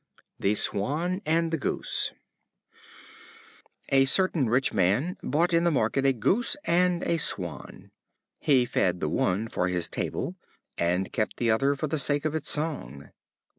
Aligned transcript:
The 0.39 0.55
Swan 0.55 1.21
and 1.27 1.51
the 1.51 1.59
Goose. 1.59 2.11
A 3.89 4.05
certain 4.05 4.49
rich 4.49 4.73
man 4.73 5.15
bought 5.21 5.53
in 5.53 5.63
the 5.63 5.69
market 5.69 6.07
a 6.07 6.11
Goose 6.11 6.55
and 6.65 7.03
a 7.03 7.17
Swan. 7.19 7.91
He 8.39 8.65
fed 8.65 8.99
the 8.99 9.09
one 9.09 9.47
for 9.47 9.67
his 9.67 9.87
table, 9.89 10.33
and 10.75 11.13
kept 11.13 11.37
the 11.37 11.51
other 11.51 11.75
for 11.75 11.85
the 11.85 11.99
sake 11.99 12.25
of 12.25 12.33
its 12.33 12.49
song. 12.49 13.11